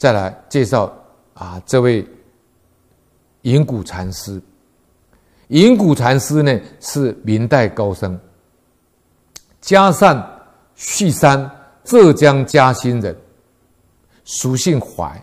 [0.00, 0.90] 再来介绍
[1.34, 2.02] 啊，这位
[3.42, 4.40] 隐谷禅师。
[5.48, 8.18] 隐谷禅师呢是明代高僧，
[9.60, 10.26] 嘉善
[10.74, 11.50] 旭山
[11.84, 13.14] 浙江嘉兴人，
[14.24, 15.22] 俗姓怀，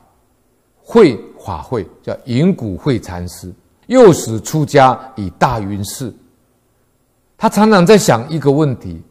[0.84, 3.52] 会法会叫隐谷会禅师。
[3.88, 6.16] 幼时出家以大云寺，
[7.36, 9.02] 他常常在想一个问题：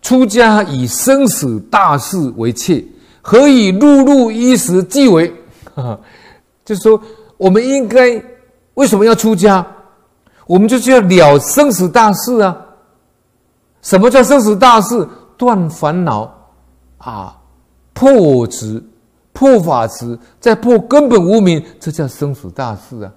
[0.00, 2.82] 出家以生死大事为切，
[3.22, 5.32] 何以碌碌衣食即为？
[6.64, 7.00] 就是说，
[7.36, 8.22] 我们应该
[8.74, 9.66] 为什么要出家？
[10.46, 12.56] 我们就是要了生死大事啊！
[13.82, 15.08] 什么叫生死大事？
[15.36, 16.32] 断烦恼
[16.98, 17.36] 啊，
[17.94, 18.82] 破我执，
[19.32, 23.12] 破法执，再破根本无明，这叫生死大事啊！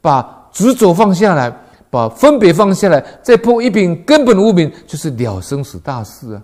[0.00, 1.50] 把执着放下来，
[1.90, 6.42] 把分别放下来，再破一品根本无明，就是了生死大事啊！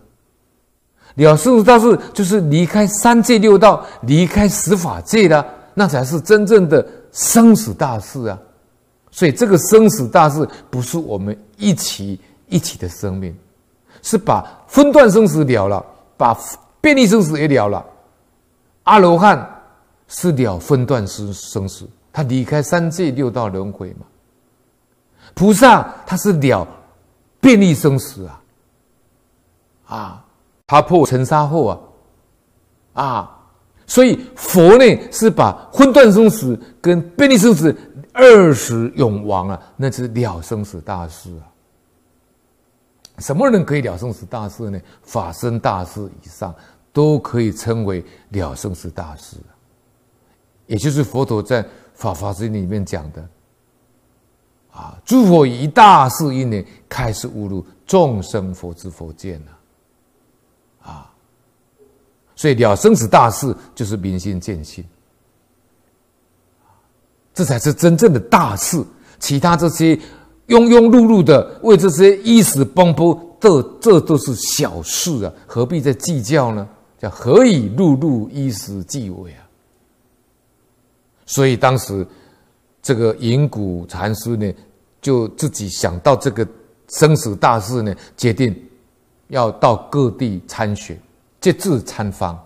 [1.17, 5.45] 了生死大事，就是离开三界六道，离开十法界了，
[5.75, 8.39] 那才是真正的生死大事啊！
[9.11, 13.35] 所以，这个生死大事不是我们一起一起的生命，
[14.03, 15.83] 是把分段生死了了，
[16.19, 16.39] 把
[16.83, 17.83] 便利生死也了了。
[18.83, 19.49] 阿罗汉
[20.07, 24.05] 是了分段生生死，他离开三界六道轮回嘛。
[25.33, 26.69] 菩萨他是了
[27.41, 28.43] 便利生死啊，
[29.87, 30.25] 啊，
[30.67, 31.81] 他破尘沙后啊，
[32.95, 33.33] 啊。
[33.89, 37.73] 所以佛呢，是把分段生死跟便利生死
[38.13, 41.47] 二十永亡啊，那是了生死大事啊。
[43.19, 44.81] 什么人可以了生死大事呢？
[45.03, 46.53] 法身大事以上
[46.93, 49.37] 都可以称为了生死大事。
[50.67, 51.63] 也就是佛陀在
[51.95, 53.29] 《法华经》里面讲的
[54.73, 59.56] 啊，诸佛以大事因呢，开始悟入众生佛之佛见啊。
[62.37, 64.85] 所以了生死大事就是明心见性，
[67.35, 68.85] 这才是真正的大事。
[69.19, 69.97] 其他这些
[70.49, 76.69] 庸庸碌碌的为这些衣食奔波，这这都是小事啊，何必再计较呢？
[76.99, 79.41] 叫何以碌碌衣食计为啊？
[81.25, 82.07] 所以当时
[82.83, 84.53] 这个隐谷禅师呢，
[85.01, 86.47] 就自己想到这个
[86.89, 88.55] 生死大事呢，决定
[89.29, 90.99] 要到各地参学。
[91.41, 92.39] 节制参方，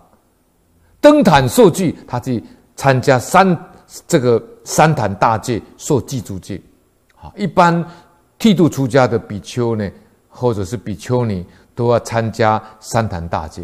[0.99, 2.43] 登坛受具，他去
[2.75, 3.57] 参加三
[4.07, 6.61] 这个三坛大戒，受记住戒。
[7.19, 7.83] 啊，一般
[8.37, 9.89] 剃度出家的比丘呢，
[10.29, 13.63] 或者是比丘尼，都要参加三坛大戒，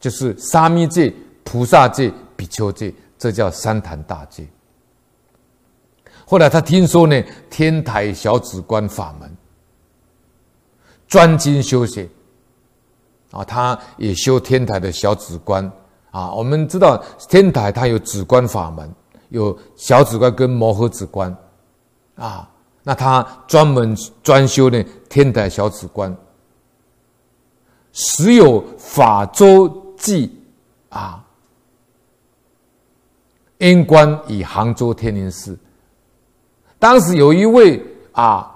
[0.00, 1.12] 就是沙弥戒、
[1.44, 4.46] 菩萨戒、比丘戒，这叫三坛大戒。
[6.24, 9.36] 后来他听说呢，天台小止观法门，
[11.06, 12.08] 专精修学。
[13.36, 15.70] 啊，他也修天台的小止观
[16.10, 16.32] 啊。
[16.32, 16.96] 我们知道
[17.28, 18.90] 天台它有止观法门，
[19.28, 21.36] 有小止观跟摩诃止观
[22.14, 22.48] 啊。
[22.82, 26.16] 那他专门专修呢天台小止观，
[27.92, 30.34] 时有法周记
[30.88, 31.22] 啊，
[33.58, 35.58] 因观以杭州天宁寺。
[36.78, 38.50] 当时有一位啊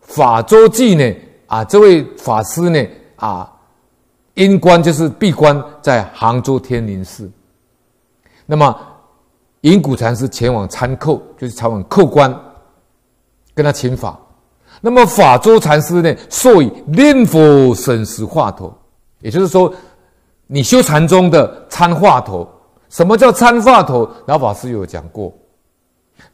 [0.00, 2.86] 法周记呢啊，这位法师呢
[3.16, 3.52] 啊。
[4.36, 7.30] 因关就是闭关在杭州天宁寺，
[8.44, 8.78] 那么
[9.62, 12.32] 隐谷禅师前往参叩，就是前往叩关，
[13.54, 14.18] 跟他请法。
[14.82, 18.76] 那么法周禅师呢，授以念佛省时话头，
[19.20, 19.72] 也就是说，
[20.46, 22.46] 你修禅宗的参话头。
[22.90, 24.08] 什么叫参话头？
[24.26, 25.32] 老法师有讲过，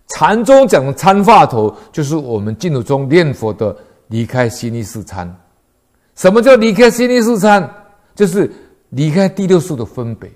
[0.09, 3.75] 禅宗讲的参话头，就是我们净土中念佛的
[4.09, 5.33] 离开心力四参。
[6.17, 7.73] 什么叫离开心力四参？
[8.15, 8.51] 就是
[8.91, 10.31] 离开第六识的分别，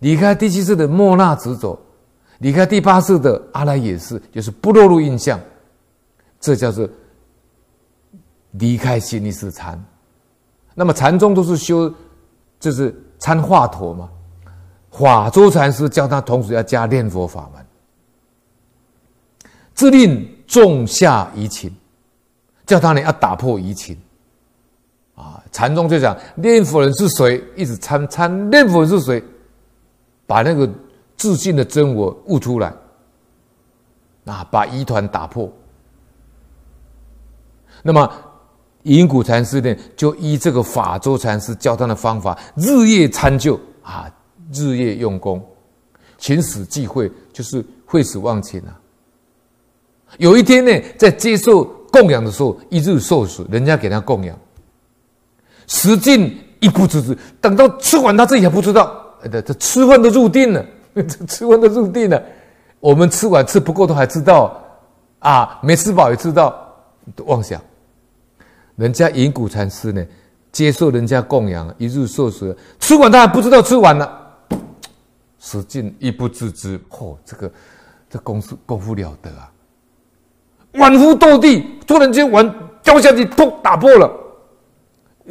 [0.00, 1.78] 离开第七识的莫那执着，
[2.38, 5.40] 离开第八识的阿赖耶识，就是不落入印象，
[6.40, 6.88] 这叫做
[8.52, 9.82] 离开心意识禅。
[10.74, 11.92] 那么禅宗都是修，
[12.60, 14.10] 就是参话头嘛。
[14.90, 17.66] 法周禅师教他同时要加念佛法门，
[19.72, 21.74] 自令种下疑情，
[22.66, 23.96] 叫他呢要打破疑情。
[25.22, 29.22] 啊，禅宗就讲念佛人是谁，一直参参念佛人是谁，
[30.26, 30.68] 把那个
[31.16, 32.74] 自信的真我悟出来，
[34.24, 35.50] 啊，把疑团打破。
[37.84, 38.12] 那么
[38.82, 44.12] 隐谷禅师呢，就依这个法周禅师教他的方法，日夜参究啊，
[44.52, 45.40] 日夜用功，
[46.18, 48.76] 勤使计会，就是会使忘情啊。
[50.18, 54.36] 有一天呢，在接受供养的时候，一日受死，人家给他供养。
[55.66, 60.64] 时尽一不知之，等到吃完他自己还不知道，这这吃饭都入定了，
[60.94, 62.22] 这吃饭都入定了。
[62.80, 64.60] 我们吃完吃不够都还知道
[65.20, 66.54] 啊，没吃饱也知道，
[67.26, 67.60] 妄想。
[68.76, 70.04] 人家隐谷禅师呢，
[70.50, 74.10] 接受人家供养，一日受食，吃完他还不知道吃完了，
[75.38, 76.78] 使劲一不自知。
[76.90, 77.50] 嚯、哦，这个
[78.10, 79.50] 这功夫功夫了得啊！
[80.74, 84.10] 宛夫斗地，突然间碗掉下去，砰，打破了。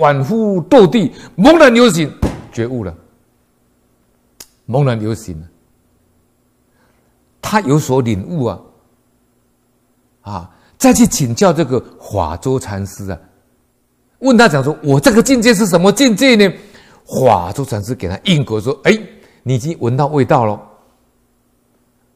[0.02, 2.12] 宛夫斗地，猛然流行，
[2.52, 2.94] 觉悟了。
[4.66, 5.48] 猛然流行了，
[7.42, 8.60] 他有所领悟啊！
[10.22, 13.20] 啊，再去请教这个华州禅师啊，
[14.20, 16.54] 问他讲说：“我这个境界是什么境界呢？”
[17.06, 18.98] 华州禅师给他应果说：“哎，
[19.44, 20.62] 你已经闻到味道了。”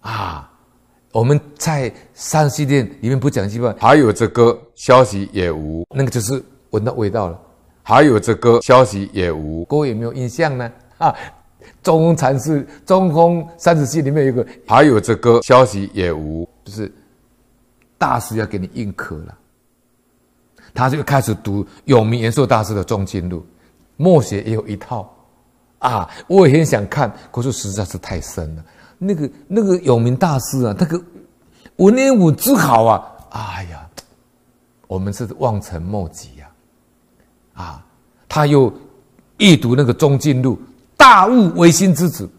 [0.01, 0.49] 啊，
[1.11, 7.39] 我们在三系列里面不讲基本，还有这个消息也无，那个就是闻到味道了。
[7.87, 10.71] 还有这个消息也无，各位有没有印象呢？
[10.97, 11.13] 啊，
[11.83, 16.91] 中空禅师中空三十七里面有个，还有这个消息也无，就是
[17.95, 19.37] 大师要给你印刻了，
[20.73, 23.45] 他就开始读永明延寿大师的中经录，
[23.97, 25.07] 默写也有一套
[25.77, 28.65] 啊，我也很想看，可是实在是太深了。
[28.97, 30.99] 那个那个永明大师啊，那个
[31.75, 33.87] 文言文之好啊，哎呀，
[34.87, 36.31] 我们是望尘莫及。
[37.55, 37.81] 啊，
[38.27, 38.71] 他又
[39.37, 40.59] 一读那个中进录，
[40.97, 42.29] 大悟唯心之子。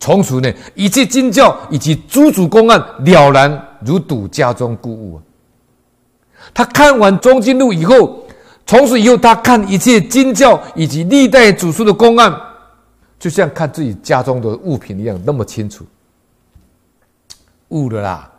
[0.00, 5.20] 从此呢，一切经教以及诸祖公案了然如睹家中故物。
[6.52, 8.26] 他看完中进录以后，
[8.66, 12.34] 从此以后，他看一切经教以及历代祖师的公案，
[13.18, 15.86] 就像看自己家中的物品一样，那么清楚。
[17.68, 18.30] 悟了啦。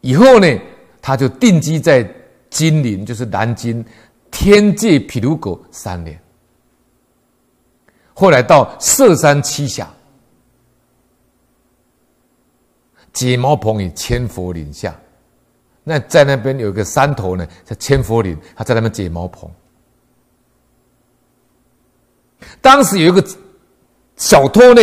[0.00, 0.58] 以后呢，
[1.02, 2.08] 他就定居在。
[2.50, 3.82] 金陵就是南京
[4.30, 6.20] 天界毗卢沟三年，
[8.12, 9.88] 后来到歙山栖霞，
[13.12, 14.94] 解毛棚与千佛林下。
[15.82, 19.50] 那在那边有一个山头呢，叫千佛林，他在那边解毛棚。
[22.60, 23.26] 当时有一个
[24.16, 24.82] 小偷呢，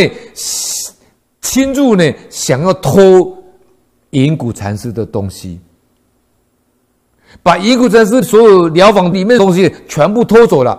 [1.42, 3.38] 侵入呢，想要偷
[4.12, 5.60] 银谷禅师的东西。
[7.44, 10.78] 把隐谷禅师所有寮房里面的东西全部偷走了，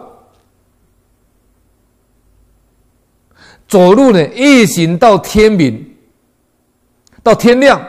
[3.67, 5.95] 走路呢，一行到天明，
[7.23, 7.81] 到天亮。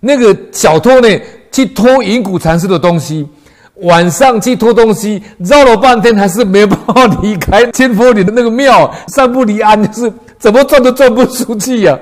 [0.00, 1.08] 那个小偷呢，
[1.50, 3.26] 去偷隐谷禅师的东西，
[3.76, 11.98] 晚上去偷东西，绕了半天还是没办法离开千佛林的那个庙，三步离安，就是怎么转都转不出去呀、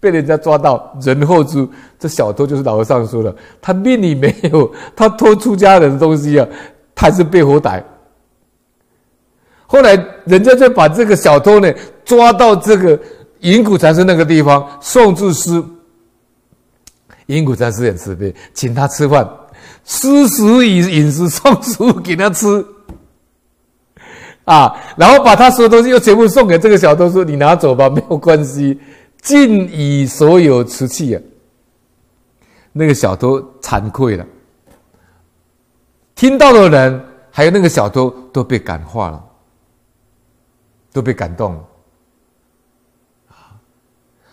[0.00, 1.68] 被人家抓到，人后之
[1.98, 6.48] 这小偷就是老和尚说的，他命里没有，他偷出家人的东西啊，
[6.94, 7.84] 他是被活逮。
[9.66, 9.94] 后来
[10.24, 11.72] 人家就把这个小偷呢
[12.04, 12.98] 抓到这个
[13.40, 15.62] 隐谷禅师那个地方，送至师。
[17.26, 19.28] 隐谷禅师也慈悲，请他吃饭，
[19.84, 22.64] 施食以饮食，送食物给他吃。
[24.44, 28.76] 啊，然后把他所有东西又全部送给这个小偷，说你拿走吧，没有关系。
[29.20, 31.22] 尽以所有瓷器啊，
[32.72, 34.26] 那个小偷惭愧了。
[36.14, 39.24] 听到的人还有那个小偷都被感化了，
[40.92, 41.64] 都被感动了。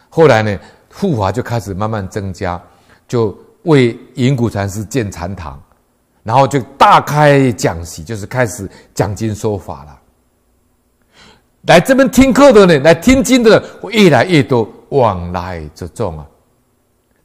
[0.09, 0.59] 后来呢，
[0.93, 2.61] 护法就开始慢慢增加，
[3.07, 5.61] 就为隐谷禅师建禅堂，
[6.23, 10.01] 然后就大开讲席，就是开始讲经说法了。
[11.63, 14.67] 来这边听课的呢，来听经的会越来越多。
[14.89, 16.27] 往来之众啊，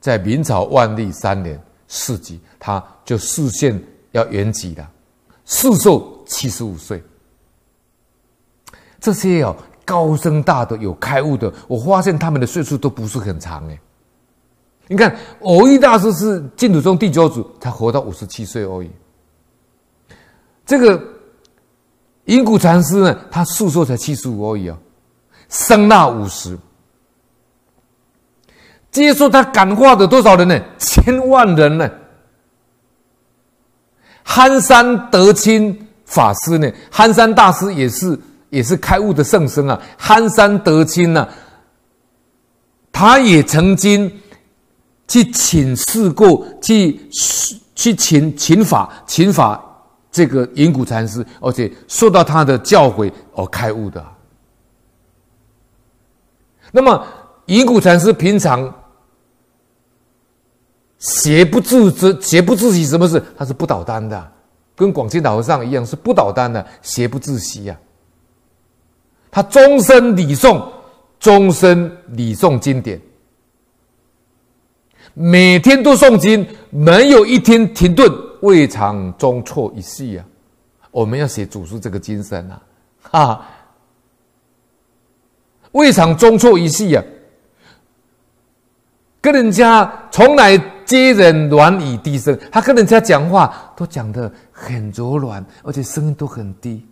[0.00, 4.90] 在明朝万历三年四级，他就示现要圆寂了，
[5.44, 7.02] 世寿七十五岁。
[9.00, 13.78] 这些哦高僧大德有开悟的，我发现他们的岁数都不是很长哎。
[14.88, 18.90] 你看，蕅益大师是净土宗第九祖，他活到五十七岁而已。
[20.66, 21.02] 这个
[22.26, 24.78] 隐谷禅师呢，他世寿才七十五而已啊，
[25.48, 26.58] 声纳五十。
[28.92, 30.60] 接受他感化的多少人呢？
[30.78, 31.90] 千万人呢。
[34.22, 36.70] 憨山德钦法师呢？
[36.90, 38.16] 憨山大师也是
[38.50, 39.80] 也是开悟的圣僧啊。
[39.96, 41.26] 憨山德钦呢，
[42.92, 44.12] 他也曾经
[45.08, 47.00] 去请示过，去
[47.74, 49.58] 去请请法请法
[50.10, 54.04] 这个云谷禅师，而且受到他的教诲而开悟的。
[56.70, 57.02] 那么
[57.46, 58.70] 云谷禅师平常。
[61.02, 63.20] 邪不自知，邪不自喜什么事？
[63.36, 64.32] 他是不捣蛋的，
[64.76, 67.90] 跟广钦老和尚一样，是不倒单的，邪不自息呀、啊。
[69.32, 70.64] 他终身礼诵，
[71.18, 73.00] 终身礼诵经典，
[75.12, 78.08] 每天都诵经，没有一天停顿，
[78.42, 80.24] 未尝中错一夕啊！
[80.92, 82.62] 我们要写祖师这个精神啊，
[83.10, 83.48] 哈，
[85.72, 87.02] 未尝中错一夕啊！
[89.20, 90.58] 跟人家从来
[90.92, 96.86] 接人软语低声，他跟人家讲话都讲的很柔软，而且声音都很低。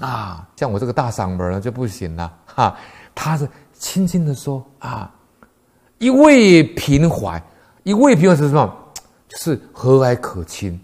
[0.00, 2.76] 啊，像我这个大嗓门呢就不行了哈。
[3.14, 5.08] 他是轻轻的说啊，
[5.98, 7.40] 一味平怀，
[7.84, 8.76] 一味平怀是什么？
[9.28, 10.80] 就是和蔼可亲，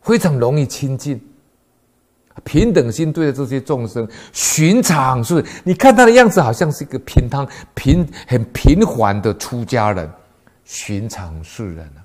[0.00, 1.20] 非常容易亲近，
[2.42, 10.10] 平等心对待这些众生，寻常是，你看他的样子，好像是一个平常平很平凡的出家人，
[10.64, 12.00] 寻常世人啊。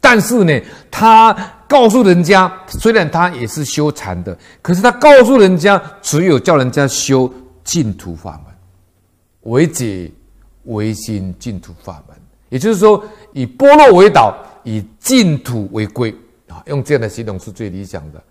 [0.00, 0.60] 但是呢，
[0.90, 1.34] 他
[1.68, 7.32] 告诉人家，虽然他也是修禅的，可是他告诉人家，只有叫人家修
[7.64, 10.10] 净土法门，为解
[10.64, 12.16] 唯心净土法门，
[12.50, 16.14] 也就是说，以般若为导，以净土为归
[16.46, 18.22] 啊，用这样的系统是最理想的。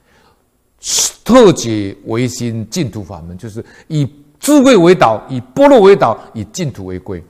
[1.25, 7.21] 特解唯心净土法门，就是以智慧为导，以般若为导，以净土为归。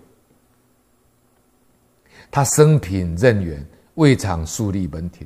[2.30, 3.66] 他生平任缘。
[3.96, 5.26] 未尝树立门庭，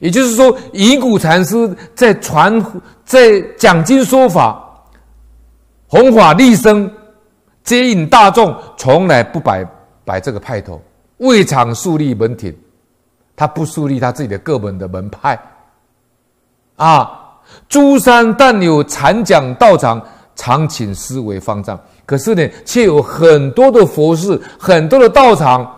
[0.00, 2.60] 也就是说，隐谷禅师在传、
[3.04, 4.68] 在讲经说法、
[5.86, 6.92] 弘法利生、
[7.62, 9.64] 接引大众，从来不摆
[10.04, 10.82] 摆这个派头。
[11.18, 12.52] 未尝树立门庭，
[13.36, 15.40] 他不树立他自己的个门的门派。
[16.74, 20.04] 啊，诸山但有禅讲道场，
[20.34, 21.78] 常请师为方丈。
[22.04, 25.76] 可是呢，却有很多的佛寺，很多的道场。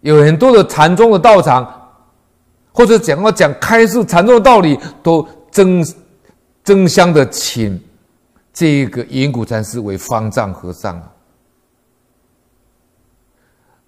[0.00, 1.90] 有很多的禅宗的道场，
[2.72, 5.84] 或者讲要讲开示禅宗的道理，都争
[6.62, 7.80] 争相的请
[8.52, 11.00] 这个隐谷禅师为方丈和尚。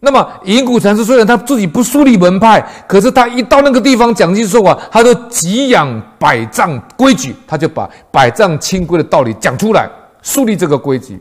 [0.01, 9.91] 那么隐谷禅师虽然他自己不树立门派，可是他一到那个地方讲经说法，他都给养百丈规矩，他就把百丈清规的道理讲出来，
[10.23, 11.21] 树立这个规矩。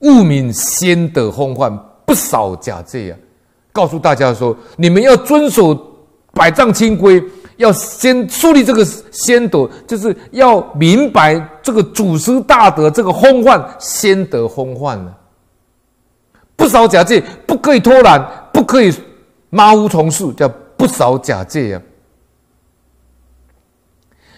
[0.00, 3.18] 物名先德风范，不少假借啊。
[3.76, 5.78] 告诉大家说，你们要遵守
[6.32, 7.22] 百丈清规，
[7.58, 15.14] 要先树立这个先德，就是要明白这个祖师大德这个风范，先得风范了。
[16.56, 18.90] 不少假借，不可以偷懒，不可以
[19.50, 21.82] 马虎从事，叫不少假借呀。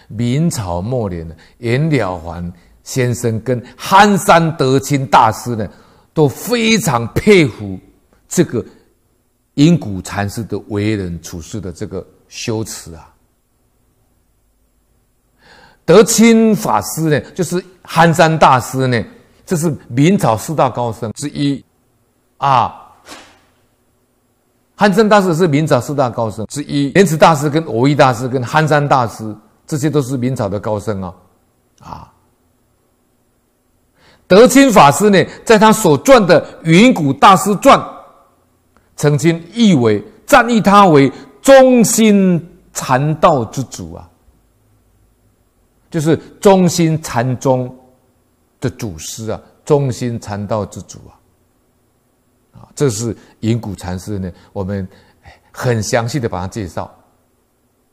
[0.09, 2.51] 明朝末年的颜了凡
[2.83, 5.65] 先生跟憨山德清大师呢，
[6.13, 7.79] 都非常佩服
[8.27, 8.65] 这个。
[9.59, 13.13] 隐谷禅师的为人处事的这个修持啊，
[15.83, 19.03] 德清法师呢，就是憨山大师呢，
[19.45, 21.61] 这是明朝四大高僧之一
[22.37, 22.73] 啊。
[24.77, 29.35] 憨山大师是明朝四大高僧之一，莲池大师跟蕅益大师跟憨山大师，
[29.67, 31.13] 这些都是明朝的高僧啊
[31.81, 32.13] 啊。
[34.25, 37.77] 德清法师呢，在他所撰的《云谷大师传》。
[38.99, 41.09] 曾经誉为赞誉他为
[41.41, 44.09] 中心禅道之主啊，
[45.89, 47.73] 就是中心禅宗
[48.59, 51.15] 的祖师啊，中心禅道之主啊，
[52.59, 54.85] 啊，这是银谷禅师呢，我们
[55.49, 56.93] 很详细的把它介绍。